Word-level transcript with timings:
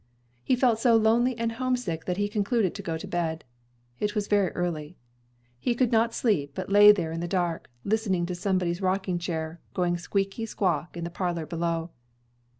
He 0.43 0.55
felt 0.55 0.79
so 0.79 0.95
lonely 0.95 1.37
and 1.37 1.51
homesick 1.51 2.05
that 2.05 2.17
he 2.17 2.27
concluded 2.27 2.73
to 2.73 2.81
go 2.81 2.97
to 2.97 3.07
bed. 3.07 3.43
It 3.99 4.15
was 4.15 4.25
very 4.27 4.49
early. 4.53 4.97
He 5.59 5.75
could 5.75 5.91
not 5.91 6.15
sleep, 6.15 6.53
but 6.55 6.71
lay 6.71 6.91
there 6.91 7.11
in 7.11 7.19
the 7.19 7.27
dark, 7.27 7.69
listening 7.83 8.25
to 8.25 8.33
somebody's 8.33 8.81
rocking 8.81 9.19
chair, 9.19 9.61
going 9.75 9.97
squeakety 9.97 10.47
squeak 10.47 10.97
in 10.97 11.03
the 11.03 11.11
parlor 11.11 11.45
below. 11.45 11.91